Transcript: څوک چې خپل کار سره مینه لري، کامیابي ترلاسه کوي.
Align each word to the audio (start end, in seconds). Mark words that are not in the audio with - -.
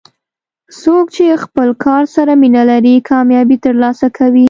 څوک 0.81 1.05
چې 1.15 1.41
خپل 1.43 1.69
کار 1.85 2.03
سره 2.15 2.31
مینه 2.41 2.63
لري، 2.71 2.95
کامیابي 3.09 3.57
ترلاسه 3.65 4.07
کوي. 4.17 4.39